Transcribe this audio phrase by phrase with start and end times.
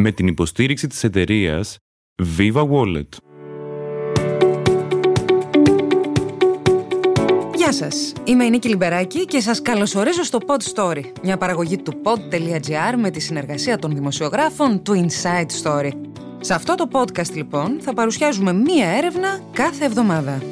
[0.00, 1.78] με την υποστήριξη της εταιρείας
[2.38, 3.08] Viva Wallet.
[7.54, 12.00] Γεια σας, είμαι η Νίκη Λιμπεράκη και σας καλωσορίζω στο Pod Story, μια παραγωγή του
[12.02, 15.90] pod.gr με τη συνεργασία των δημοσιογράφων του Inside Story.
[16.40, 20.42] Σε αυτό το podcast λοιπόν θα παρουσιάζουμε μία έρευνα κάθε εβδομάδα.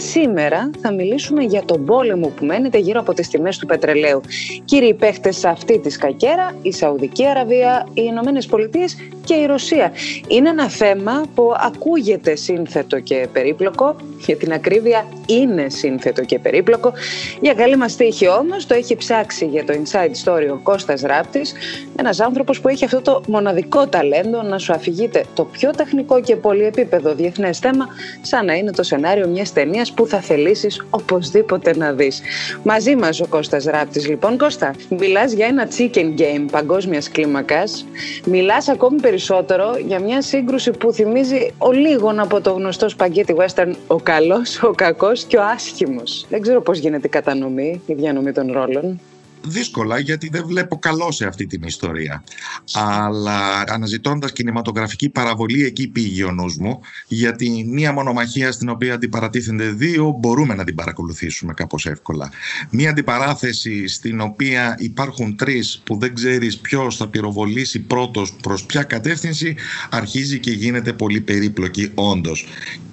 [0.00, 4.20] Σήμερα θα μιλήσουμε για τον πόλεμο που μένεται γύρω από τις τιμές του πετρελαίου.
[4.64, 9.92] Κύριοι παίχτες σε αυτή τη σκακέρα, η Σαουδική Αραβία, οι Ηνωμένες Πολιτείες και η Ρωσία.
[10.28, 16.92] Είναι ένα θέμα που ακούγεται σύνθετο και περίπλοκο, για την ακρίβεια είναι σύνθετο και περίπλοκο.
[17.40, 21.52] Για καλή μας τύχη όμως το έχει ψάξει για το Inside Story ο Κώστας Ράπτης,
[21.96, 26.36] ένας άνθρωπος που έχει αυτό το μοναδικό ταλέντο να σου αφηγείται το πιο τεχνικό και
[26.36, 27.86] πολυεπίπεδο διεθνές θέμα
[28.22, 32.20] σαν να είναι το σενάριο μιας ταινίας που θα θελήσεις οπωσδήποτε να δεις.
[32.62, 34.38] Μαζί μας ο Κώστας Ράπτης λοιπόν.
[34.38, 37.86] Κώστα, μιλάς για ένα chicken game παγκόσμιας κλίμακας.
[38.24, 43.72] Μιλάς ακόμη περισσότερο για μια σύγκρουση που θυμίζει ο λίγον από το γνωστό σπαγκέτι western
[43.86, 46.26] ο καλός, ο κακός και ο άσχημος.
[46.28, 49.00] Δεν ξέρω πώς γίνεται η κατανομή, η διανομή των ρόλων
[49.42, 52.24] δύσκολα γιατί δεν βλέπω καλό σε αυτή την ιστορία.
[52.72, 59.70] Αλλά αναζητώντας κινηματογραφική παραβολή εκεί πήγε ο νους μου γιατί μία μονομαχία στην οποία αντιπαρατίθενται
[59.70, 62.30] δύο μπορούμε να την παρακολουθήσουμε κάπως εύκολα.
[62.70, 68.82] Μία αντιπαράθεση στην οποία υπάρχουν τρεις που δεν ξέρεις ποιος θα πυροβολήσει πρώτος προς ποια
[68.82, 69.56] κατεύθυνση
[69.90, 72.46] αρχίζει και γίνεται πολύ περίπλοκη όντως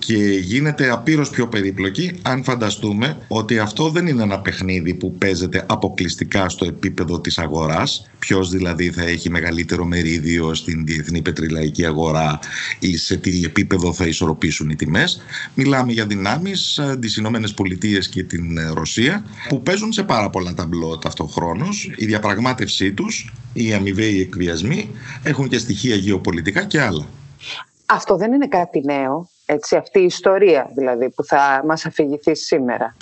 [0.06, 5.66] και γίνεται απείρως πιο περίπλοκη αν φανταστούμε ότι αυτό δεν είναι ένα παιχνίδι που παίζεται
[5.68, 8.10] αποκλειστικά στο επίπεδο της αγοράς.
[8.20, 12.40] Ποιος δηλαδή θα έχει μεγαλύτερο μερίδιο στην διεθνή πετρελαϊκή αγορά
[12.80, 15.22] ή σε τι επίπεδο θα ισορροπήσουν οι τιμές.
[15.54, 20.30] Μιλάμε για δυνάμεις ε, τις Ηνωμένες Πολιτείες και την ε, Ρωσία που παίζουν σε πάρα
[20.30, 21.92] πολλά ταμπλό ταυτοχρόνως.
[21.98, 24.90] Η διαπραγμάτευσή τους, οι αμοιβαίοι εκβιασμοί
[25.24, 27.06] έχουν και στοιχεία γεωπολιτικά και άλλα.
[27.86, 32.96] Αυτό δεν είναι κάτι νέο, έτσι, αυτή η ιστορία δηλαδή που θα μας αφηγηθεί σήμερα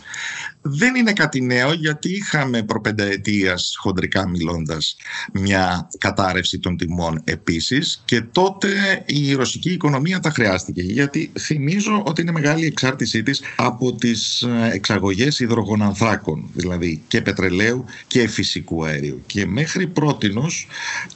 [0.65, 4.95] δεν είναι κάτι νέο γιατί είχαμε προπενταετίας χοντρικά μιλώντας
[5.33, 8.69] μια κατάρρευση των τιμών επίσης και τότε
[9.05, 14.69] η ρωσική οικονομία τα χρειάστηκε γιατί θυμίζω ότι είναι μεγάλη εξάρτησή της από τις ε,
[14.73, 19.23] εξαγωγές υδρογονανθράκων δηλαδή και πετρελαίου και φυσικού αερίου.
[19.25, 20.67] Και μέχρι πρότινος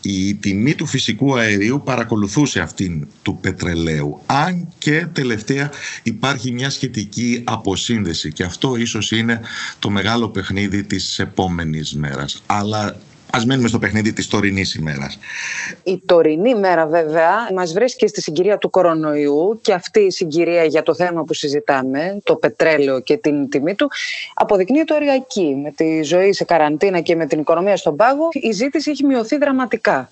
[0.01, 5.71] η τιμή του φυσικού αερίου παρακολουθούσε αυτήν του πετρελαίου αν και τελευταία
[6.03, 8.31] υπάρχει μια σχετική αποσύνδεση.
[8.31, 9.36] Και αυτό ίσως είναι
[9.79, 12.43] το μεγάλο παιχνίδι της επόμενης μέρας.
[12.45, 12.95] Αλλά
[13.31, 15.19] Ας μένουμε στο παιχνίδι της τωρινής ημέρας.
[15.83, 20.83] Η τωρινή μέρα βέβαια μας βρίσκει στη συγκυρία του κορονοϊού και αυτή η συγκυρία για
[20.83, 23.89] το θέμα που συζητάμε, το πετρέλαιο και την τιμή του,
[24.33, 25.59] αποδεικνύεται οριακή.
[25.63, 29.37] Με τη ζωή σε καραντίνα και με την οικονομία στον πάγο η ζήτηση έχει μειωθεί
[29.37, 30.09] δραματικά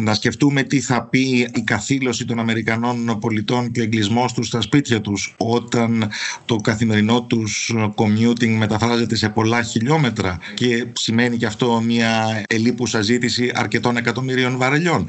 [0.00, 4.60] να σκεφτούμε τι θα πει η καθήλωση των Αμερικανών πολιτών και ο εγκλισμός τους στα
[4.60, 6.10] σπίτια τους όταν
[6.44, 13.50] το καθημερινό τους commuting μεταφράζεται σε πολλά χιλιόμετρα και σημαίνει και αυτό μια ελίπουσα ζήτηση
[13.54, 15.06] αρκετών εκατομμυρίων βαρελιών.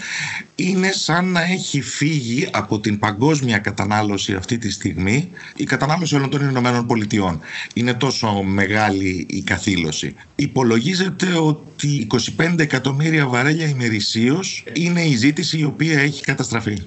[0.55, 6.29] Είναι σαν να έχει φύγει από την παγκόσμια κατανάλωση αυτή τη στιγμή η κατανάλωση όλων
[6.29, 7.39] των Ηνωμένων Πολιτειών.
[7.73, 10.15] Είναι τόσο μεγάλη η καθήλωση.
[10.35, 12.07] Υπολογίζεται ότι
[12.37, 16.77] 25 εκατομμύρια βαρέλια ημερησίως είναι η ζήτηση η οποία έχει καταστραφεί.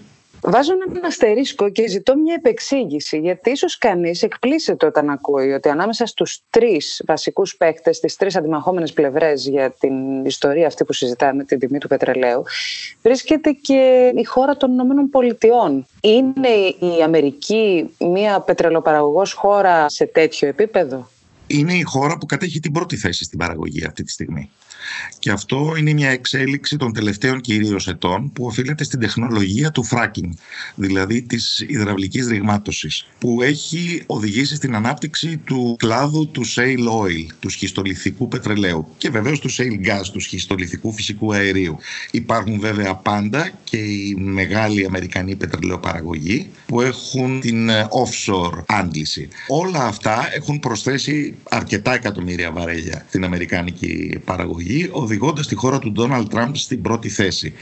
[0.44, 6.06] Βάζω ένα αστερίσκο και ζητώ μια επεξήγηση, γιατί ίσως κανείς εκπλήσεται όταν ακούει ότι ανάμεσα
[6.06, 11.58] στους τρεις βασικούς παίκτε, τις τρεις αντιμαχόμενες πλευρές για την ιστορία αυτή που συζητάμε, την
[11.58, 12.42] τιμή του πετρελαίου,
[13.02, 15.86] βρίσκεται και η χώρα των Ηνωμένων Πολιτειών.
[16.00, 16.48] Είναι
[16.78, 21.10] η Αμερική μια πετρελοπαραγωγός χώρα σε τέτοιο επίπεδο;
[21.46, 24.50] Είναι η χώρα που κατέχει την πρώτη θέση στην παραγωγή αυτή τη στιγμή.
[25.18, 30.30] Και αυτό είναι μια εξέλιξη των τελευταίων κυρίως ετών που οφείλεται στην τεχνολογία του fracking,
[30.74, 37.50] δηλαδή της υδραυλικής ρηγμάτωσης, που έχει οδηγήσει στην ανάπτυξη του κλάδου του shale oil, του
[37.50, 41.78] σχιστολιθικού πετρελαίου και βεβαίως του shale gas, του σχιστολιθικού φυσικού αερίου.
[42.10, 49.28] Υπάρχουν βέβαια πάντα και οι μεγάλοι αμερικανοί πετρελαιοπαραγωγοί που έχουν την ε, offshore άντληση.
[49.48, 56.28] Όλα αυτά έχουν προσθέσει αρκετά εκατομμύρια βαρέλια στην αμερικάνικη παραγωγή οδηγώντας τη χώρα του Ντόναλτ
[56.28, 57.52] Τραμπ στην πρώτη θέση.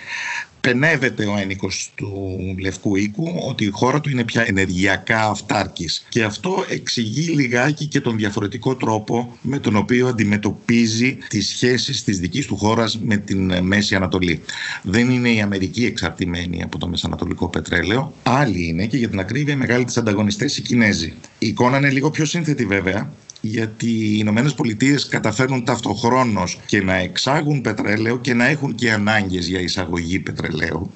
[0.60, 6.22] Πενεύεται ο ένικος του Λευκού Οίκου ότι η χώρα του είναι πια ενεργειακά αυτάρκης και
[6.22, 12.46] αυτό εξηγεί λιγάκι και τον διαφορετικό τρόπο με τον οποίο αντιμετωπίζει τις σχέσεις της δικής
[12.46, 14.40] του χώρας με την Μέση Ανατολή.
[14.82, 19.54] Δεν είναι η Αμερική εξαρτημένη από το Μεσανατολικό πετρέλαιο, άλλοι είναι και για την ακρίβεια
[19.54, 21.14] οι μεγάλοι της ανταγωνιστές οι Κινέζοι.
[21.38, 23.10] Η εικόνα είναι λίγο πιο σύνθετη βέβαια
[23.40, 29.46] γιατί οι Ηνωμένες Πολιτείες καταφέρνουν ταυτοχρόνως και να εξάγουν πετρέλαιο και να έχουν και ανάγκες
[29.46, 30.92] για εισαγωγή πετρελαίου.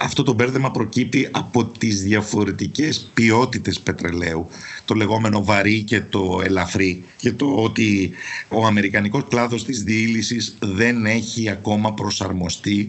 [0.00, 4.48] Αυτό το μπέρδεμα προκύπτει από τις διαφορετικές ποιότητες πετρελαίου,
[4.84, 8.10] το λεγόμενο βαρύ και το ελαφρύ και το ότι
[8.48, 12.88] ο αμερικανικός κλάδος της διήλυσης δεν έχει ακόμα προσαρμοστεί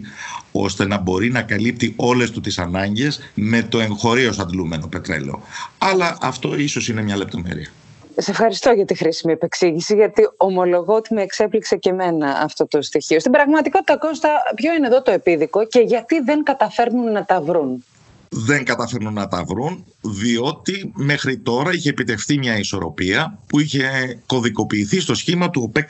[0.52, 5.42] ώστε να μπορεί να καλύπτει όλες του τις ανάγκες με το εγχωρίως αντλούμενο πετρέλαιο.
[5.78, 7.70] Αλλά αυτό ίσως είναι μια λεπτομέρεια.
[8.18, 12.82] Σε ευχαριστώ για τη χρήσιμη επεξήγηση, γιατί ομολογώ ότι με εξέπληξε και εμένα αυτό το
[12.82, 13.20] στοιχείο.
[13.20, 17.84] Στην πραγματικότητα, Κώστα, ποιο είναι εδώ το επίδικο και γιατί δεν καταφέρνουν να τα βρουν;
[18.28, 25.00] Δεν καταφέρνουν να τα βρουν, διότι μέχρι τώρα είχε επιτευχθεί μια ισορροπία που είχε κωδικοποιηθεί
[25.00, 25.82] στο σχήμα του OPEC+.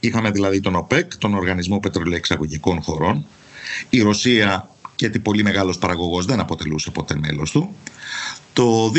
[0.00, 3.26] Είχαμε δηλαδή τον OPEC, τον Οργανισμό Πετρελαιοεξαγωγικών Χωρών.
[3.90, 7.74] Η Ρωσία, γιατί πολύ μεγάλος παραγωγός, δεν αποτελούσε ποτέ μέλος του.
[8.52, 8.92] Το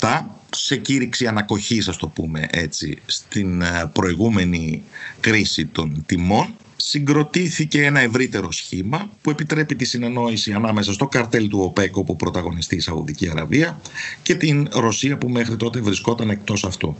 [0.00, 4.82] 2017 σε κήρυξη ανακοχής, ας το πούμε έτσι, στην ε, προηγούμενη
[5.20, 6.54] κρίση των τιμών,
[6.84, 12.76] συγκροτήθηκε ένα ευρύτερο σχήμα που επιτρέπει τη συνεννόηση ανάμεσα στο καρτέλ του ΟΠΕΚ όπου πρωταγωνιστεί
[12.76, 13.80] η Σαουδική Αραβία
[14.22, 16.96] και την Ρωσία που μέχρι τότε βρισκόταν εκτός αυτού.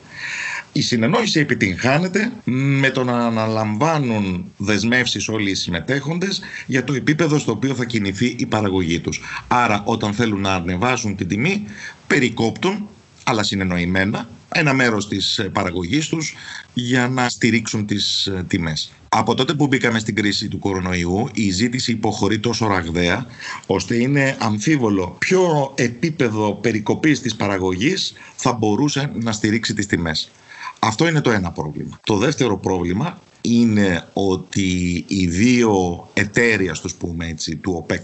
[0.72, 7.52] Η συνεννόηση επιτυγχάνεται με το να αναλαμβάνουν δεσμεύσεις όλοι οι συμμετέχοντες για το επίπεδο στο
[7.52, 9.20] οποίο θα κινηθεί η παραγωγή τους.
[9.48, 11.64] Άρα όταν θέλουν να ανεβάσουν την τιμή
[12.06, 12.88] περικόπτουν
[13.24, 16.34] αλλά συνεννοημένα, ένα μέρος της ε, παραγωγής τους
[16.74, 18.92] για να στηρίξουν τις ε, τιμές.
[19.08, 23.26] Από τότε που μπήκαμε στην κρίση του κορονοϊού, η ζήτηση υποχωρεί τόσο ραγδαία,
[23.66, 30.30] ώστε είναι αμφίβολο ποιο επίπεδο περικοπής της παραγωγής θα μπορούσε να στηρίξει τις τιμές.
[30.78, 32.00] Αυτό είναι το ένα πρόβλημα.
[32.04, 37.98] Το δεύτερο πρόβλημα είναι ότι οι δύο εταίρια, τους πούμε έτσι, του OPEC+,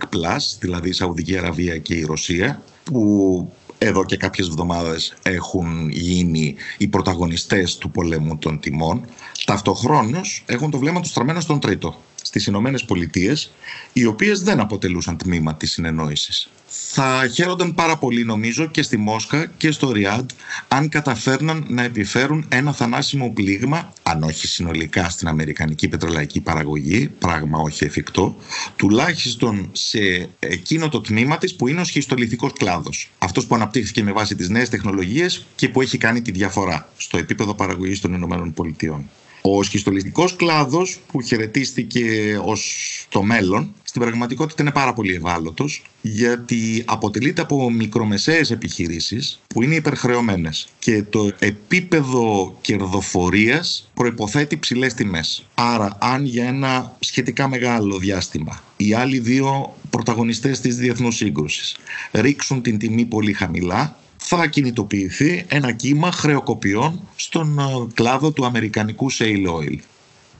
[0.60, 6.88] δηλαδή η Σαουδική Αραβία και η Ρωσία, που εδώ και κάποιες εβδομάδες έχουν γίνει οι
[6.88, 9.04] πρωταγωνιστές του πολέμου των τιμών,
[9.44, 13.50] ταυτοχρόνως έχουν το βλέμμα τους στραμμένο στον τρίτο, στις Ηνωμένες Πολιτείες,
[13.92, 16.50] οι οποίες δεν αποτελούσαν τμήμα της συνεννόησης.
[16.90, 20.30] Θα χαίρονταν πάρα πολύ νομίζω και στη Μόσχα και στο Ριάντ
[20.68, 27.58] αν καταφέρναν να επιφέρουν ένα θανάσιμο πλήγμα, αν όχι συνολικά στην Αμερικανική πετρελαϊκή παραγωγή, πράγμα
[27.58, 28.36] όχι εφικτό,
[28.76, 33.10] τουλάχιστον σε εκείνο το τμήμα της που είναι ο σχιστολιθικός κλάδος.
[33.18, 37.18] Αυτός που αναπτύχθηκε με βάση τις νέες τεχνολογίες και που έχει κάνει τη διαφορά στο
[37.18, 39.10] επίπεδο παραγωγής των Ηνωμένων Πολιτειών.
[39.42, 42.76] Ο σχιστολιστικός κλάδος που χαιρετίστηκε ως
[43.08, 49.74] το μέλλον στην πραγματικότητα είναι πάρα πολύ ευάλωτος γιατί αποτελείται από μικρομεσαίες επιχειρήσεις που είναι
[49.74, 55.46] υπερχρεωμένες και το επίπεδο κερδοφορίας προϋποθέτει ψηλές τιμές.
[55.54, 61.76] Άρα αν για ένα σχετικά μεγάλο διάστημα οι άλλοι δύο πρωταγωνιστές της διεθνούς σύγκρουσης
[62.12, 63.97] ρίξουν την τιμή πολύ χαμηλά
[64.36, 67.62] θα κινητοποιηθεί ένα κύμα χρεοκοπιών στον ε,
[67.94, 69.78] κλάδο του αμερικανικού shale oil.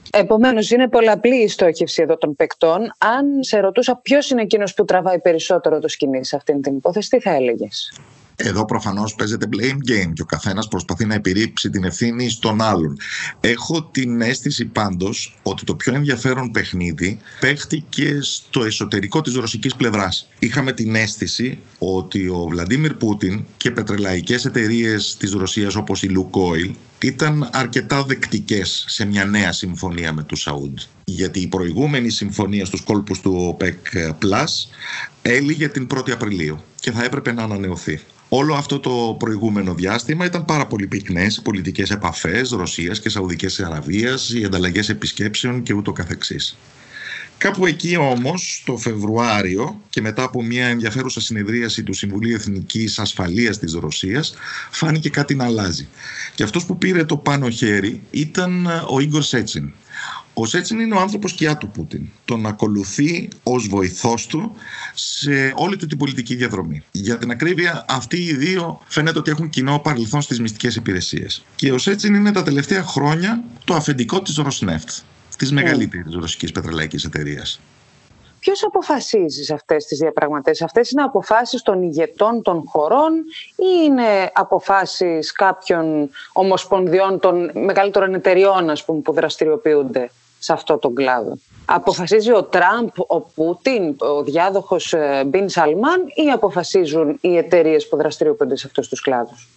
[0.09, 2.79] Επομένως είναι πολλαπλή η στόχευση εδώ των παικτών.
[2.97, 7.09] Αν σε ρωτούσα ποιος είναι εκείνος που τραβάει περισσότερο το σκηνή σε αυτήν την υπόθεση,
[7.09, 7.93] τι θα έλεγες;
[8.41, 12.97] Εδώ προφανώς παίζεται blame game και ο καθένας προσπαθεί να επιρρύψει την ευθύνη στον άλλον.
[13.39, 20.27] Έχω την αίσθηση πάντως ότι το πιο ενδιαφέρον παιχνίδι παίχτηκε στο εσωτερικό της ρωσικής πλευράς.
[20.39, 26.71] Είχαμε την αίσθηση ότι ο Βλαντίμιρ Πούτιν και πετρελαϊκές εταιρείες της Ρωσίας όπως η Lukoil
[27.01, 30.79] ήταν αρκετά δεκτικές σε μια νέα συμφωνία με τους Σαούντ.
[31.03, 34.69] Γιατί η προηγούμενη συμφωνία στους κόλπους του OPEC Plus
[35.21, 37.99] έλυγε την 1η Απριλίου και θα έπρεπε να ανανεωθεί.
[38.31, 43.59] Όλο αυτό το προηγούμενο διάστημα ήταν πάρα πολύ πυκνές οι πολιτικές επαφές Ρωσίας και Σαουδικής
[43.59, 46.57] Αραβίας, οι ανταλλαγές επισκέψεων και ούτω καθεξής.
[47.37, 53.59] Κάπου εκεί όμως, το Φεβρουάριο και μετά από μια ενδιαφέρουσα συνεδρίαση του Συμβουλίου Εθνικής Ασφαλείας
[53.59, 54.33] της Ρωσίας,
[54.71, 55.87] φάνηκε κάτι να αλλάζει.
[56.35, 59.73] Και αυτός που πήρε το πάνω χέρι ήταν ο Ίγκορ Σέτσιν,
[60.41, 62.09] ο Σέτσιν είναι ο άνθρωπος κοιά του Πούτιν.
[62.25, 64.55] Τον ακολουθεί ως βοηθός του
[64.93, 66.83] σε όλη του την πολιτική διαδρομή.
[66.91, 71.45] Για την ακρίβεια, αυτοί οι δύο φαίνεται ότι έχουν κοινό παρελθόν στις μυστικές υπηρεσίες.
[71.55, 74.89] Και ο Σέτσιν είναι τα τελευταία χρόνια το αφεντικό της Ροσνέφτ,
[75.37, 77.59] της μεγαλύτερης ρωσικής πετρελαϊκής εταιρείας.
[78.39, 83.13] Ποιος αποφασίζει σε αυτές τις διαπραγματεύσεις, Αυτές είναι αποφάσεις των ηγετών των χωρών
[83.55, 90.95] ή είναι αποφάσεις κάποιων ομοσπονδιών των μεγαλύτερων εταιριών ας πούμε, που δραστηριοποιούνται; Σε αυτό τον
[90.95, 91.37] κλάδο.
[91.65, 97.97] Αποφασίζει ο Τραμπ, ο Πούτιν, ο διάδοχος ε, Μπιν Σαλμάν ή αποφασίζουν οι εταιρείες που
[97.97, 99.47] δραστηριοποιούνται σε αυτούς τους κλάδους;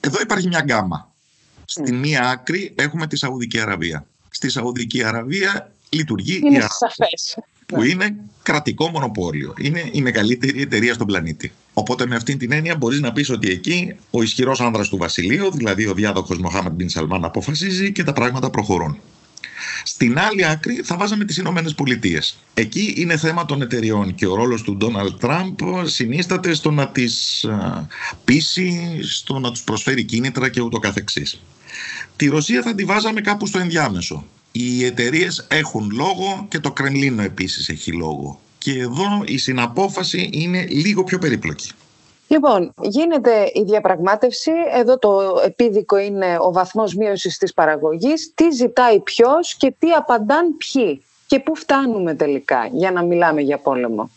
[0.00, 1.08] Εδώ υπάρχει μια γκάμα.
[1.64, 4.06] Στη μία άκρη έχουμε τη Σαουδική Αραβία.
[4.30, 7.38] Στη Σαουδική Αραβία λειτουργεί Είναι η σαφές.
[7.66, 7.88] που ναι.
[7.88, 9.54] είναι κρατικό μονοπόλιο.
[9.58, 11.52] Είναι η μεγαλύτερη εταιρεία στον πλανήτη.
[11.74, 15.50] Οπότε με αυτήν την έννοια μπορείς να πεις ότι εκεί ο ισχυρός άνδρας του βασιλείου,
[15.50, 18.98] δηλαδή ο διάδοχος Μοχάμεντ Μπιν Σαλμάν, αποφασίζει και τα πράγματα προχωρούν.
[19.86, 22.38] Στην άλλη άκρη θα βάζαμε τις Ηνωμένες Πολιτείες.
[22.54, 27.46] Εκεί είναι θέμα των εταιριών και ο ρόλος του Ντόναλτ Τραμπ συνίσταται στο να τις
[28.24, 31.40] πείσει, στο να τους προσφέρει κίνητρα και ούτω καθεξής.
[32.16, 34.24] Τη Ρωσία θα τη βάζαμε κάπου στο ενδιάμεσο.
[34.52, 38.40] Οι εταιρείες έχουν λόγο και το Κρεμλίνο επίσης έχει λόγο.
[38.58, 41.70] Και εδώ η συναπόφαση είναι λίγο πιο περίπλοκη.
[42.34, 44.50] Λοιπόν, γίνεται η διαπραγμάτευση.
[44.80, 48.32] Εδώ το επίδικο είναι ο βαθμός μείωσης της παραγωγής.
[48.34, 51.02] Τι ζητάει ποιος και τι απαντάν ποιοι.
[51.26, 54.10] Και πού φτάνουμε τελικά για να μιλάμε για πόλεμο.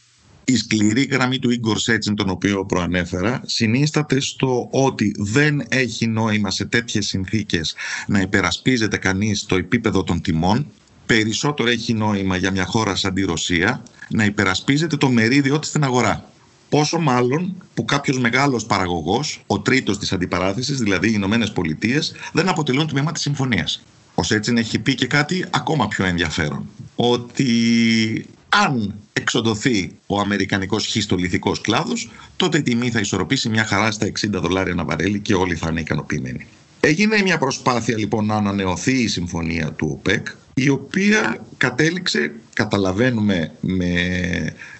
[0.43, 6.51] Η σκληρή γραμμή του Ίγκορ Σέτσιν, τον οποίο προανέφερα, συνίσταται στο ότι δεν έχει νόημα
[6.51, 7.75] σε τέτοιες συνθήκες
[8.07, 10.71] να υπερασπίζεται κανείς το επίπεδο των τιμών.
[11.05, 15.83] Περισσότερο έχει νόημα για μια χώρα σαν τη Ρωσία να υπερασπίζεται το μερίδιό της στην
[15.83, 16.35] αγορά.
[16.69, 22.49] Πόσο μάλλον που κάποιος μεγάλος παραγωγός, ο τρίτος της αντιπαράθεσης, δηλαδή οι Ηνωμένες Πολιτείες, δεν
[22.49, 23.83] αποτελούν τμήμα της συμφωνίας.
[24.15, 26.69] Ο Σέτσιν έχει πει και κάτι ακόμα πιο ενδιαφέρον.
[26.95, 34.05] Ότι αν εξοδοθεί ο αμερικανικός χιστολιθικός κλάδος, τότε η τιμή θα ισορροπήσει μια χαρά στα
[34.05, 36.47] 60 δολάρια ένα βαρέλι και όλοι θα είναι ικανοποιημένοι.
[36.87, 43.91] Έγινε μια προσπάθεια λοιπόν να ανανεωθεί η συμφωνία του ΟΠΕΚ, η οποία κατέληξε, καταλαβαίνουμε, με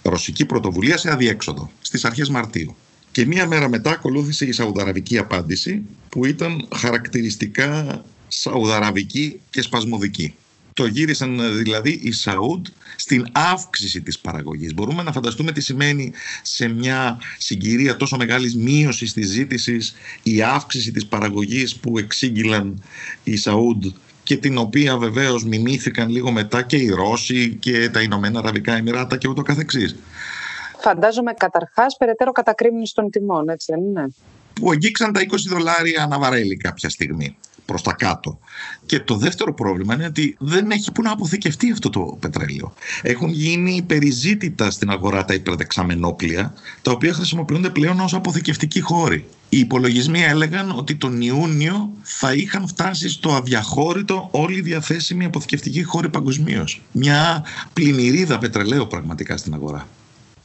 [0.02, 2.76] ρωσική πρωτοβουλία σε αδιέξοδο στις αρχές Μαρτίου.
[3.12, 10.36] Και μία μέρα μετά ακολούθησε η Σαουδαραβική απάντηση που ήταν χαρακτηριστικά Σαουδαραβική και σπασμωδική.
[10.77, 12.65] Το γύρισαν δηλαδή οι Σαούντ
[12.96, 14.74] στην αύξηση της παραγωγής.
[14.74, 20.91] Μπορούμε να φανταστούμε τι σημαίνει σε μια συγκυρία τόσο μεγάλης μείωσης της ζήτησης η αύξηση
[20.91, 22.84] της παραγωγής που εξήγηλαν
[23.24, 23.86] οι Σαούντ
[24.24, 29.17] και την οποία βεβαίως μιμήθηκαν λίγο μετά και οι Ρώσοι και τα Ηνωμένα Αραβικά Εμμυράτα
[29.17, 29.96] και ούτω καθεξής.
[30.79, 34.07] Φαντάζομαι καταρχάς περαιτέρω κατακρίμνηση των τιμών, έτσι δεν είναι;
[34.53, 38.39] Που αγγίξαν τα 20 δολάρια αναβαρέλη κάποια στιγμή προς τα κάτω.
[38.86, 42.74] Και το δεύτερο πρόβλημα είναι ότι δεν έχει που να αποθηκευτεί αυτό το πετρέλαιο.
[43.01, 49.25] Έχουν γίνει περιζήτητα στην αγορά τα υπερδεξαμενόπλια, τα οποία χρησιμοποιούνται πλέον ως αποθηκευτικοί χώροι.
[49.50, 55.83] Οι υπολογισμοί έλεγαν ότι τον Ιούνιο θα είχαν φτάσει στο αδιαχώρητο όλοι οι διαθέσιμοι αποθηκευτικοί
[55.83, 56.81] χώροι παγκοσμίως.
[56.91, 59.88] Μια πλημμυρίδα πετρελαίου πραγματικά στην αγορά.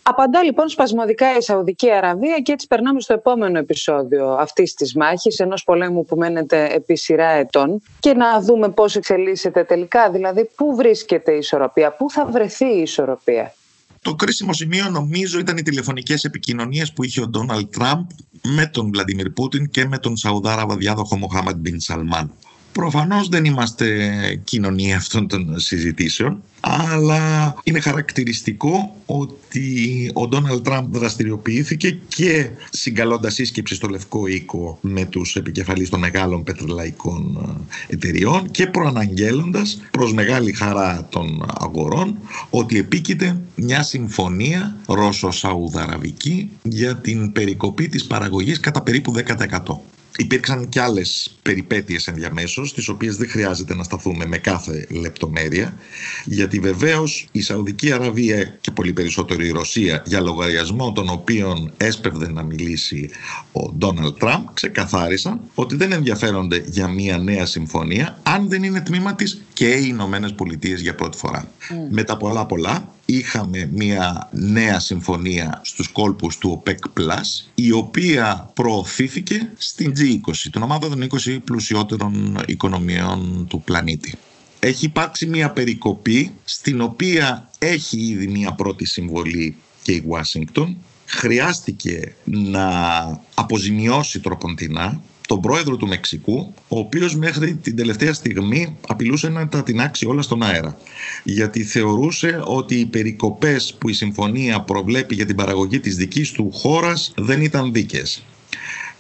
[0.03, 5.39] Απαντά λοιπόν σπασμωδικά η Σαουδική Αραβία και έτσι περνάμε στο επόμενο επεισόδιο αυτής της μάχης,
[5.39, 10.11] ενός πολέμου που μένεται επί σειρά ετών, και να δούμε πώς εξελίσσεται τελικά.
[10.11, 13.55] Δηλαδή, πού βρίσκεται η ισορροπία, πού θα βρεθεί η ισορροπία.
[14.03, 18.07] Το κρίσιμο σημείο νομίζω ήταν οι τηλεφωνικές επικοινωνίες που είχε ο Ντόναλτ Τραμπ
[18.57, 22.33] με τον Βλαντιμίρ Πούτιν και με τον Σαουδάραβα διάδοχο Μοχάμαντ Μπιν Σαλμάν.
[22.73, 23.87] Προφανώς δεν είμαστε
[24.45, 33.75] κοινωνία αυτών των συζητήσεων, αλλά είναι χαρακτηριστικό ότι ο Ντόναλτ Τραμπ δραστηριοποιήθηκε και συγκαλώντας σύσκεψη
[33.75, 37.39] στο Λευκό Οίκο με τους επικεφαλείς των μεγάλων πετρελαϊκών
[37.89, 42.19] εταιριών και προαναγγέλλοντας προς μεγάλη χαρά των αγορών
[42.51, 49.81] ότι επίκειται μια συμφωνία Ρώσο-Σαουδαραβική για την περικοπή της παραγωγής κατά περίπου 10%.
[50.17, 55.75] Υπήρξαν και άλλες περιπέτειες ενδιαμέσως, τις οποίες δεν χρειάζεται να σταθούμε με κάθε λεπτομέρεια,
[56.25, 62.33] γιατί βεβαίως η Σαουδική Αραβία και πολύ περισσότερο η Ρωσία, για λογαριασμό των οποίων έσπευδε
[62.33, 63.11] να μιλήσει
[63.53, 69.15] ο Ντόναλτ Τραμπ, ξεκαθάρισαν ότι δεν ενδιαφέρονται για μια νέα συμφωνία, αν δεν είναι τμήμα
[69.15, 71.45] της και οι Ηνωμένες Πολιτείες για πρώτη φορά.
[71.45, 71.75] Mm.
[71.91, 78.51] Με τα πολλά πολλά, είχαμε μια νέα συμφωνία στους κόλπους του OPEC Plus η οποία
[78.55, 84.15] προωθήθηκε στην G20, την ομάδα των 20 πλουσιότερων οικονομιών του πλανήτη.
[84.59, 90.77] Έχει υπάρξει μια περικοπή στην οποία έχει ήδη μια πρώτη συμβολή και η Ουάσιγκτον.
[91.07, 92.71] Χρειάστηκε να
[93.35, 99.63] αποζημιώσει τροποντινά τον πρόεδρο του Μεξικού, ο οποίος μέχρι την τελευταία στιγμή απειλούσε να τα
[99.63, 100.77] τεινάξει όλα στον αέρα.
[101.25, 106.51] Γιατί θεωρούσε ότι οι περικοπές που η συμφωνία προβλέπει για την παραγωγή της δικής του
[106.53, 108.23] χώρας δεν ήταν δίκες.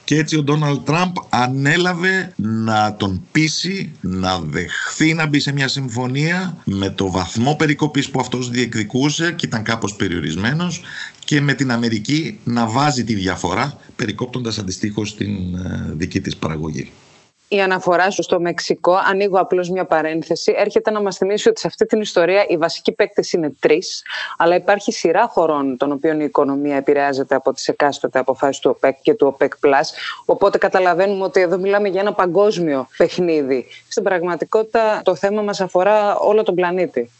[0.04, 5.68] Και έτσι ο Ντόναλτ Τραμπ ανέλαβε να τον πείσει να δεχθεί να μπει σε μια
[5.68, 10.82] συμφωνία με το βαθμό περικοπής που αυτός διεκδικούσε και ήταν κάπως περιορισμένος
[11.24, 16.90] και με την Αμερική να βάζει τη διαφορά περικόπτοντας αντιστοίχως την ε, δική της παραγωγή
[17.54, 21.66] η αναφορά σου στο Μεξικό, ανοίγω απλώς μια παρένθεση, έρχεται να μας θυμίσει ότι σε
[21.66, 24.02] αυτή την ιστορία οι βασικοί παίκτες είναι τρεις,
[24.38, 28.96] αλλά υπάρχει σειρά χωρών των οποίων η οικονομία επηρεάζεται από τις εκάστοτε αποφάσεις του ΟΠΕΚ
[29.02, 29.52] και του ΟΠΕΚ+.
[30.24, 33.66] Οπότε καταλαβαίνουμε ότι εδώ μιλάμε για ένα παγκόσμιο παιχνίδι.
[33.88, 37.10] Στην πραγματικότητα το θέμα μας αφορά όλο τον πλανήτη.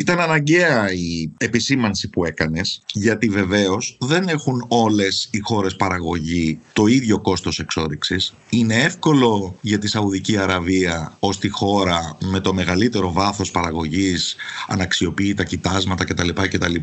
[0.00, 6.86] Ήταν αναγκαία η επισήμανση που έκανες, γιατί βεβαίως δεν έχουν όλες οι χώρες παραγωγή το
[6.86, 8.34] ίδιο κόστος εξόριξης.
[8.48, 14.36] Είναι εύκολο για τη Σαουδική Αραβία ως τη χώρα με το μεγαλύτερο βάθος παραγωγής,
[14.68, 16.28] αναξιοποίητα κοιτάσματα κτλ.
[16.28, 16.74] κτλ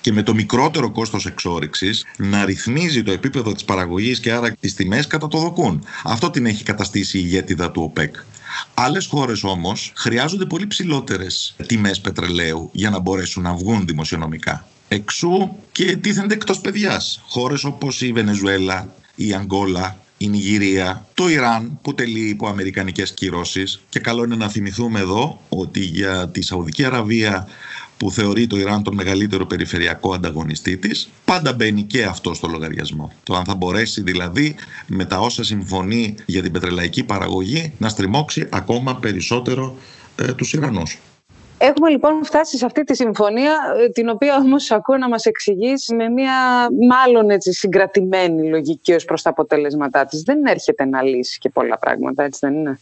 [0.00, 4.74] και με το μικρότερο κόστος εξόριξης να ρυθμίζει το επίπεδο της παραγωγής και άρα τις
[4.74, 5.84] τιμές κατά το δοκούν.
[6.04, 8.14] Αυτό την έχει καταστήσει η ηγέτιδα του ΟΠΕΚ.
[8.74, 14.66] Άλλες χώρες όμως χρειάζονται πολύ ψηλότερες τιμές πετρελαίου για να μπορέσουν να βγουν δημοσιονομικά.
[14.88, 17.22] Εξού και τίθενται εκτός παιδιάς.
[17.28, 23.80] Χώρες όπως η Βενεζουέλα, η Αγγόλα, η Νιγηρία, το Ιράν που τελεί υπό αμερικανικές κυρώσεις
[23.88, 27.48] και καλό είναι να θυμηθούμε εδώ ότι για τη Σαουδική Αραβία
[28.00, 33.12] που θεωρεί το Ιράν τον μεγαλύτερο περιφερειακό ανταγωνιστή της, πάντα μπαίνει και αυτό στο λογαριασμό.
[33.22, 34.54] Το αν θα μπορέσει δηλαδή
[34.86, 39.76] με τα όσα συμφωνεί για την πετρελαϊκή παραγωγή να στριμώξει ακόμα περισσότερο
[40.16, 40.98] ε, τους Ιρανούς.
[41.58, 43.52] Έχουμε λοιπόν φτάσει σε αυτή τη συμφωνία,
[43.84, 49.04] ε, την οποία όμως ακούω να μας εξηγήσει με μια μάλλον έτσι συγκρατημένη λογική ως
[49.04, 50.22] προς τα αποτελέσματά της.
[50.22, 52.78] Δεν έρχεται να λύσει και πολλά πράγματα, έτσι δεν είναι;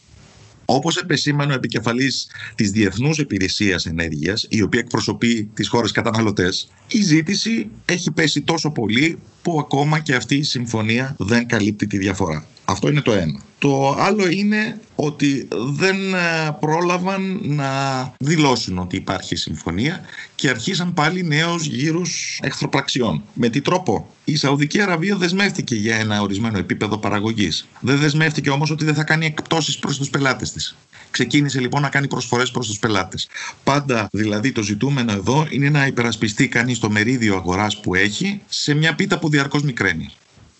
[0.71, 7.01] Όπως επεσήμανε ο επικεφαλής της Διεθνούς Υπηρεσίας Ενέργειας, η οποία εκπροσωπεί τις χώρες καταναλωτές, η
[7.01, 12.47] ζήτηση έχει πέσει τόσο πολύ που ακόμα και αυτή η συμφωνία δεν καλύπτει τη διαφορά.
[12.69, 13.41] Αυτό είναι το ένα.
[13.59, 17.69] Το άλλο είναι ότι δεν ε, πρόλαβαν να
[18.17, 20.01] δηλώσουν ότι υπάρχει συμφωνία
[20.35, 23.23] και αρχίσαν πάλι νέους γύρους εχθροπραξιών.
[23.33, 27.67] Με τι τρόπο; Η Σαουδική Αραβία δεσμεύτηκε για ένα ορισμένο επίπεδο παραγωγής.
[27.79, 30.75] Δεν δεσμεύτηκε όμως ότι δεν θα κάνει εκπτώσεις προς τους πελάτες της.
[31.11, 33.27] Ξεκίνησε λοιπόν να κάνει προσφορές προς τους πελάτες.
[33.63, 38.73] Πάντα δηλαδή το ζητούμενο εδώ είναι να υπερασπιστεί κανείς το μερίδιο αγοράς που έχει σε
[38.73, 40.11] μια πίτα που διαρκώς μικραίνει.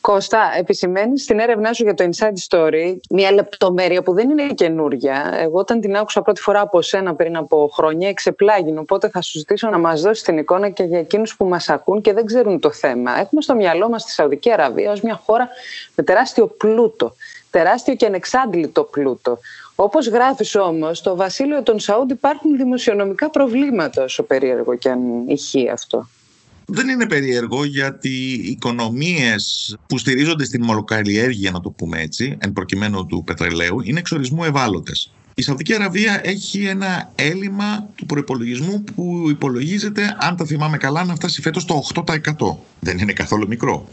[0.02, 5.38] Κώστα, επισημαίνεις στην έρευνά σου για το Inside Story μια λεπτομέρεια που δεν είναι καινούρια.
[5.40, 8.78] Εγώ όταν την άκουσα πρώτη φορά από σένα πριν από χρόνια, εξεπλάγει.
[8.78, 12.02] Οπότε θα σου ζητήσω να μας δώσεις την εικόνα και για εκείνους που μας ακούν
[12.02, 13.20] και δεν ξέρουν το θέμα.
[13.20, 15.50] Έχουμε στο μυαλό μας τη Σαουδική Αραβία ως μια χώρα
[15.96, 17.16] με τεράστιο πλούτο.
[17.52, 19.40] Τεράστιο και ανεξάντλητο πλούτο.
[19.76, 25.70] Όπως γράφεις όμως, στο βασίλειο των Σαούντ υπάρχουν δημοσιονομικά προβλήματα, όσο περίεργο και αν ηχεί
[25.70, 26.08] αυτό.
[26.72, 32.54] Δεν είναι περίεργο γιατί οι οικονομίες που στηρίζονται στην μολοκαλλιέργεια, να το πούμε έτσι, εν
[32.54, 35.12] προκειμένου του πετρελαίου, είναι εξορισμού ευάλωτες.
[35.40, 41.16] Η Σαουδική Αραβία έχει ένα έλλειμμα του προπολογισμού που υπολογίζεται, αν τα θυμάμαι καλά, να
[41.16, 42.58] φτάσει φέτος το 8%.
[42.80, 43.88] Δεν είναι καθόλου μικρό.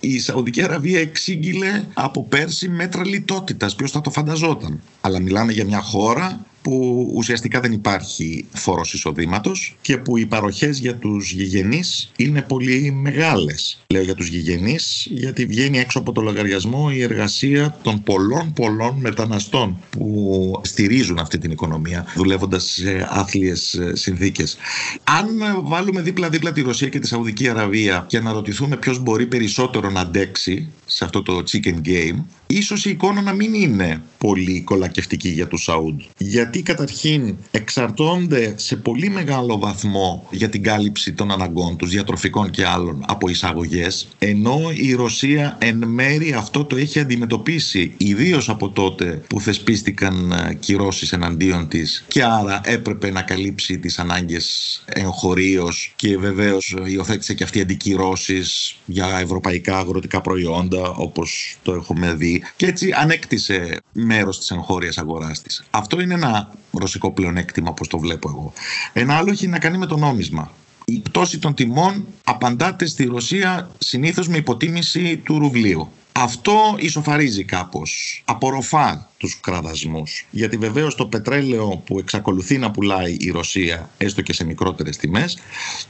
[0.00, 3.74] Η Σαουδική Αραβία εξήγηλε από πέρσι μέτρα λιτότητας.
[3.74, 4.80] Ποιος θα το φανταζόταν.
[5.00, 10.78] Αλλά μιλάμε για μια χώρα που ουσιαστικά δεν υπάρχει φόρος εισοδήματος και που οι παροχές
[10.78, 13.84] για τους γηγενείς είναι πολύ μεγάλες.
[13.86, 18.96] Λέω για τους γηγενείς γιατί βγαίνει έξω από το λογαριασμό η εργασία των πολλών πολλών
[19.00, 24.56] μεταναστών που στηρίζουν αυτή την οικονομία δουλεύοντας σε άθλιες συνθήκες.
[25.04, 25.26] Αν
[25.62, 30.68] βάλουμε δίπλα-δίπλα τη Ρωσία και τη Σαουδική Αραβία και αναρωτηθούμε ποιος μπορεί περισσότερο να αντέξει
[30.86, 35.62] σε αυτό το chicken game, ίσως η εικόνα να μην είναι πολύ κολακευτική για τους
[35.62, 36.00] Σαούντ.
[36.18, 42.66] Γιατί καταρχήν εξαρτώνται σε πολύ μεγάλο βαθμό για την κάλυψη των αναγκών τους, διατροφικών και
[42.66, 49.22] άλλων, από εισαγωγές, ενώ η Ρωσία εν μέρη αυτό το έχει αντιμετωπίσει, ιδίως από τότε
[49.26, 56.18] που θεσπίστηκαν ε, κυρώσεις εναντίον της και άρα έπρεπε να καλύψει τις ανάγκες εγχωρίως και
[56.18, 62.92] βεβαίως υιοθέτησε και αυτή αντικυρώσεις για ευρωπαϊκά αγροτικά προϊόντα όπως το έχουμε δει και έτσι
[62.92, 65.64] ανέκτησε μέρος της εγχώριας αγοράς της.
[65.70, 68.52] Αυτό είναι ένα ρωσικό πλεονέκτημα όπως το βλέπω εγώ.
[68.92, 70.52] Ένα άλλο έχει να κάνει με το νόμισμα.
[70.84, 75.92] Η πτώση των τιμών απαντάται στη Ρωσία συνήθως με υποτίμηση του ρουβλίου.
[76.12, 80.26] Αυτό ισοφαρίζει κάπως, απορροφά τους κραδασμούς.
[80.30, 85.38] Γιατί βεβαίως το πετρέλαιο που εξακολουθεί να πουλάει η Ρωσία, έστω και σε μικρότερες τιμές,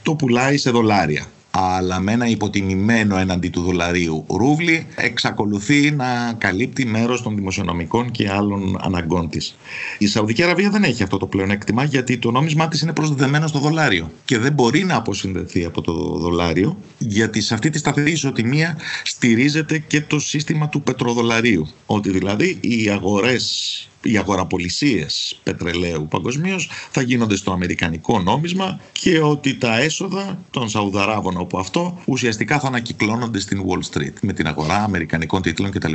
[0.03, 6.85] το πουλάει σε δολάρια αλλά με ένα υποτιμημένο έναντι του δολαρίου ρούβλι εξακολουθεί να καλύπτει
[6.85, 9.57] μέρος των δημοσιονομικών και άλλων αναγκών της.
[9.97, 13.59] Η Σαουδική Αραβία δεν έχει αυτό το πλεονέκτημα γιατί το νόμισμά της είναι προσδεδεμένο στο
[13.59, 18.77] δολάριο και δεν μπορεί να αποσυνδεθεί από το δολάριο γιατί σε αυτή τη σταθερή ισοτιμία
[19.03, 21.67] στηρίζεται και το σύστημα του πετροδολαρίου.
[21.85, 29.57] Ότι δηλαδή οι αγορές οι αγοραπολισίες πετρελαίου παγκοσμίως θα γίνονται στο αμερικανικό νόμισμα και ότι
[29.57, 34.75] τα έσοδα των Σαουδαράβων όπου αυτό ουσιαστικά θα ανακυκλώνονται στην Wall Street με την αγορά
[34.75, 35.93] αμερικανικών τίτλων κτλ.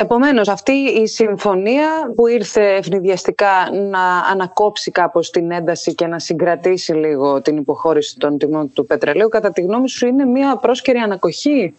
[0.00, 6.92] Επομένως, αυτή η συμφωνία που ήρθε ευνηδιαστικά να ανακόψει κάπως την ένταση και να συγκρατήσει
[6.92, 11.74] λίγο την υποχώρηση των τιμών του πετρελαίου, κατά τη γνώμη σου είναι μια πρόσκαιρη ανακοχή;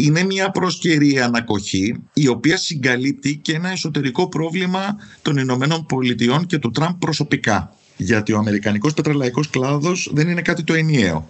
[0.00, 6.58] Είναι μια προσκαιρή ανακοχή η οποία συγκαλύπτει και ένα εσωτερικό πρόβλημα των Ηνωμένων Πολιτειών και
[6.58, 7.74] του Τραμπ προσωπικά.
[7.96, 11.28] Γιατί ο αμερικανικός πετρελαϊκός κλάδος δεν είναι κάτι το ενιαίο.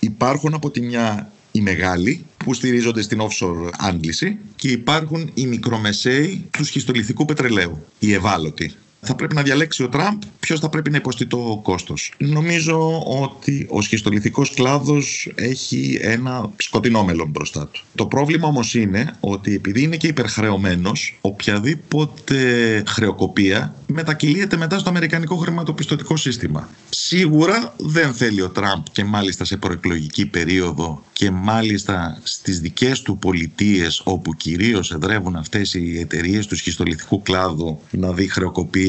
[0.00, 6.44] Υπάρχουν από τη μια οι μεγάλοι που στηρίζονται στην offshore άντληση και υπάρχουν οι μικρομεσαίοι
[6.50, 10.96] του σχιστολιθικού πετρελαίου, οι ευάλωτοι θα πρέπει να διαλέξει ο Τραμπ ποιος θα πρέπει να
[10.96, 12.12] υποστεί το κόστος.
[12.18, 17.82] Νομίζω ότι ο σχιστολιθικός κλάδος έχει ένα σκοτεινό μέλλον μπροστά του.
[17.94, 25.36] Το πρόβλημα όμως είναι ότι επειδή είναι και υπερχρεωμένος, οποιαδήποτε χρεοκοπία μετακυλίεται μετά στο αμερικανικό
[25.36, 26.68] χρηματοπιστωτικό σύστημα.
[26.90, 33.18] Σίγουρα δεν θέλει ο Τραμπ και μάλιστα σε προεκλογική περίοδο και μάλιστα στις δικές του
[33.18, 38.26] πολιτείες όπου κυρίως εδρεύουν αυτές οι εταιρείες του σχιστολιθικού κλάδου να δει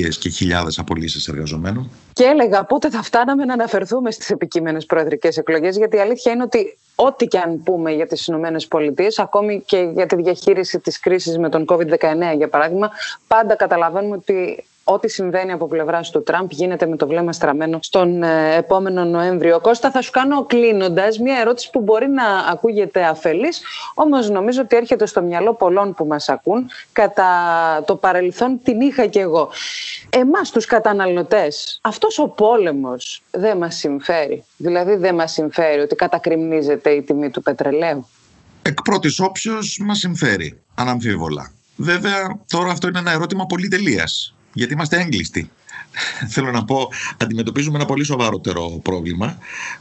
[0.01, 1.89] χρεοκοπίες και χιλιάδες απολύσεις εργαζομένων.
[2.13, 6.43] Και έλεγα πότε θα φτάναμε να αναφερθούμε στις επικείμενες προεδρικές εκλογές γιατί η αλήθεια είναι
[6.43, 10.99] ότι ό,τι και αν πούμε για τις Ηνωμένες Πολιτείες, ακόμη και για τη διαχείριση της
[10.99, 12.91] κρίσης με τον COVID-19 για παράδειγμα,
[13.27, 18.23] πάντα καταλαβαίνουμε ότι ό,τι συμβαίνει από πλευράς του Τραμπ γίνεται με το βλέμμα στραμμένο στον
[18.23, 19.59] ε, επόμενο Νοέμβριο.
[19.59, 23.61] Κώστα, θα σου κάνω κλείνοντας μια ερώτηση που μπορεί να ακούγεται αφελής,
[23.93, 26.69] όμως νομίζω ότι έρχεται στο μυαλό πολλών που μας ακούν.
[26.91, 27.29] Κατά
[27.85, 29.49] το παρελθόν την είχα κι εγώ.
[30.09, 34.43] Εμάς, τους καταναλωτές, αυτός ο πόλεμος δεν μας συμφέρει.
[34.57, 38.07] Δηλαδή, δεν μας συμφέρει ότι κατακριμνίζεται η τιμή του πετρελαίου.
[38.61, 41.51] Εκ πρώτης όψεως μας συμφέρει, αναμφίβολα.
[41.75, 45.49] Βέβαια, τώρα αυτό είναι ένα ερώτημα πολυτελείας γιατί είμαστε έγκλειστοι.
[46.33, 49.37] Θέλω να πω, αντιμετωπίζουμε ένα πολύ σοβαρότερο πρόβλημα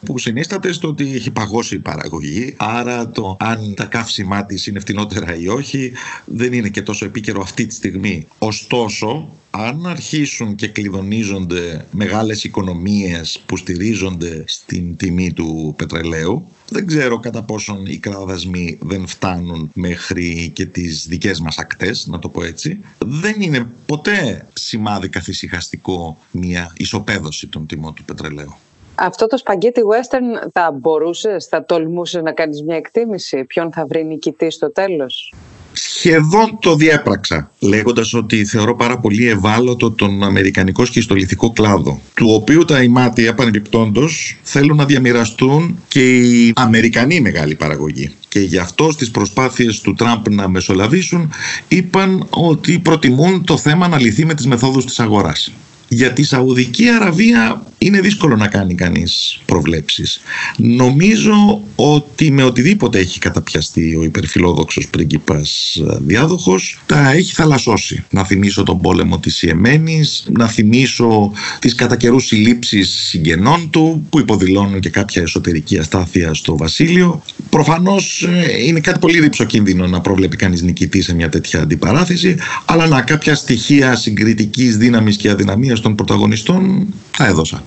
[0.07, 2.55] που συνίσταται στο ότι έχει παγώσει η παραγωγή.
[2.59, 5.93] Άρα, το αν τα καύσιμά της είναι φτηνότερα ή όχι
[6.25, 8.27] δεν είναι και τόσο επίκαιρο αυτή τη στιγμή.
[8.39, 17.21] Ωστόσο, αν αρχίσουν και κλειδονίζονται μεγάλες οικονομίες που στηρίζονται στην τιμή του πετρελαίου, δεν ξέρω
[17.21, 22.45] κατά πόσον οι κραδασμοί δεν φτάνουν μέχρι και τις δικές μας ακτές, να το πω
[22.45, 22.81] έτσι.
[22.99, 28.57] Δεν είναι ποτέ σημάδι καθησυχαστικό μια ισοπαίδωση των τιμών του πετρελαίου.
[28.95, 34.05] Αυτό το σπαγκέτι western θα μπορούσες, θα τολμούσες να κάνεις μια εκτίμηση ποιον θα βρει
[34.05, 35.35] νικητή στο τέλος;
[35.73, 42.65] Σχεδόν το διέπραξα λέγοντας ότι θεωρώ πάρα πολύ ευάλωτο τον αμερικανικό σχιστολιθικό κλάδο του οποίου
[42.65, 49.11] τα ημάτια επανεπιπτόντως θέλουν να διαμοιραστούν και οι Αμερικανοί μεγάλη παραγωγή και γι' αυτό στις
[49.11, 51.31] προσπάθειες του Τραμπ να μεσολαβήσουν
[51.69, 55.53] είπαν ότι προτιμούν το θέμα να λυθεί με τις μεθόδους της αγοράς.
[55.93, 60.21] Για τη Σαουδική Αραβία είναι δύσκολο να κάνει κανείς προβλέψεις.
[60.57, 68.05] Νομίζω ότι με οτιδήποτε έχει καταπιαστεί ο υπερφιλόδοξος πρίγκιπας ε, διάδοχος τα έχει θαλασσώσει.
[68.11, 74.19] Να θυμίσω τον πόλεμο της Ιεμένης, να θυμίσω τις κατά καιρούς συλλήψεις συγγενών του που
[74.19, 77.23] υποδηλώνουν και κάποια εσωτερική αστάθεια στο βασίλειο.
[77.51, 82.87] Προφανώς ε, είναι κάτι πολύ ρηψοκίνδυνο να προβλέπει κανείς νικητή σε μια τέτοια αντιπαράθεση αλλά
[82.87, 87.63] να κάποια στοιχεία συγκριτικής δύναμης και αδυναμίας των πρωταγωνιστών θα έδωσα.